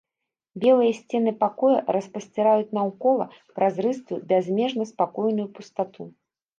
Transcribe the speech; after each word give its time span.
Белыя 0.61 0.93
сцены 0.99 1.33
пакоя 1.43 1.79
распасціраюць 1.97 2.73
наўкола 2.79 3.25
празрыстую, 3.55 4.19
бязмежна 4.35 4.93
спакойную 4.97 5.47
пустату. 5.59 6.13